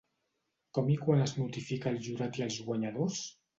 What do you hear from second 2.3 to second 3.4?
i els guanyadors?